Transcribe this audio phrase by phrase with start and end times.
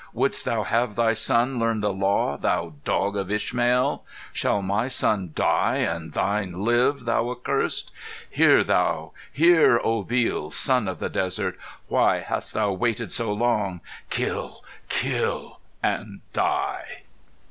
[0.13, 4.03] Wouldst thou have thy son learn the Law, thou dog of Ishmael?
[4.33, 7.91] Shall my son die and thine live, thou Accursed?
[8.27, 11.55] Hear thou, hear, Obil, Son of the Desert!
[11.87, 13.79] Why hast thou waited so long?
[14.09, 17.03] Kill, kill, and die!"